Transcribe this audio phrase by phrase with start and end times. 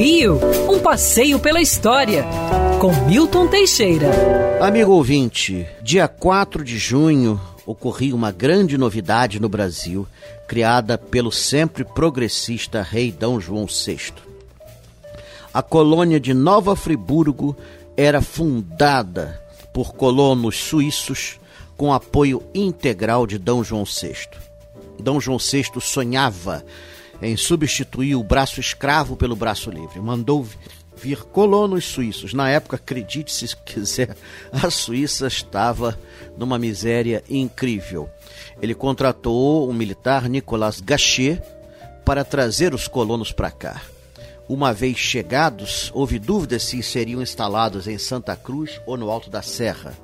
[0.00, 2.24] Rio, um passeio pela história,
[2.80, 4.08] com Milton Teixeira.
[4.58, 10.08] Amigo ouvinte, dia 4 de junho ocorria uma grande novidade no Brasil,
[10.48, 13.26] criada pelo sempre progressista rei D.
[13.40, 14.14] João VI.
[15.52, 17.54] A colônia de Nova Friburgo
[17.94, 19.38] era fundada
[19.70, 21.38] por colonos suíços
[21.76, 23.52] com apoio integral de D.
[23.62, 24.16] João VI.
[24.98, 25.20] D.
[25.20, 26.64] João VI sonhava
[27.22, 30.00] em substituir o braço escravo pelo braço livre.
[30.00, 30.46] Mandou
[30.96, 32.34] vir colonos suíços.
[32.34, 34.16] Na época, acredite se quiser,
[34.52, 35.98] a Suíça estava
[36.36, 38.08] numa miséria incrível.
[38.60, 41.42] Ele contratou um militar, Nicolas Gachet,
[42.04, 43.80] para trazer os colonos para cá.
[44.50, 49.42] Uma vez chegados, houve dúvidas se seriam instalados em Santa Cruz ou no Alto da
[49.42, 49.96] Serra.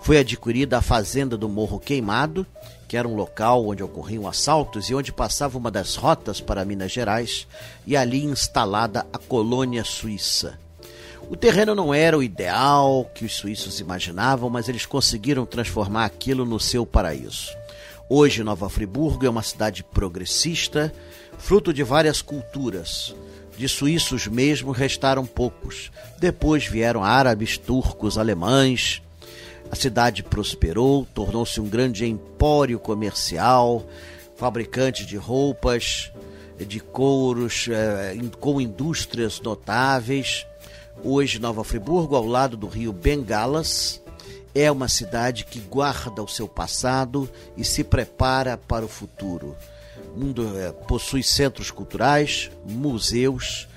[0.00, 2.46] Foi adquirida a fazenda do Morro Queimado,
[2.88, 6.90] que era um local onde ocorriam assaltos e onde passava uma das rotas para Minas
[6.90, 7.46] Gerais,
[7.86, 10.58] e ali instalada a colônia suíça.
[11.28, 16.46] O terreno não era o ideal que os suíços imaginavam, mas eles conseguiram transformar aquilo
[16.46, 17.50] no seu paraíso.
[18.08, 20.90] Hoje, Nova Friburgo é uma cidade progressista,
[21.36, 23.14] fruto de várias culturas
[23.60, 25.92] de suíços mesmo restaram poucos.
[26.18, 29.02] Depois vieram árabes, turcos, alemães.
[29.70, 33.84] A cidade prosperou, tornou-se um grande empório comercial,
[34.34, 36.10] fabricante de roupas,
[36.58, 40.46] de couros, eh, com indústrias notáveis.
[41.04, 44.00] Hoje, Nova Friburgo, ao lado do rio Bengalas,
[44.54, 49.56] é uma cidade que guarda o seu passado e se prepara para o futuro
[50.16, 53.68] mundo é, possui centros culturais, museus,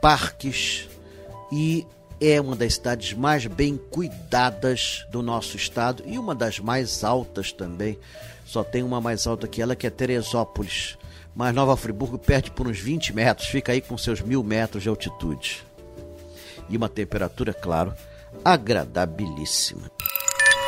[0.00, 0.88] parques
[1.52, 1.86] e
[2.20, 7.50] é uma das cidades mais bem cuidadas do nosso estado e uma das mais altas
[7.50, 7.98] também.
[8.44, 10.98] Só tem uma mais alta que ela, que é Teresópolis.
[11.34, 14.88] Mas Nova Friburgo perde por uns 20 metros, fica aí com seus mil metros de
[14.88, 15.64] altitude.
[16.68, 17.94] E uma temperatura, claro,
[18.44, 19.90] agradabilíssima.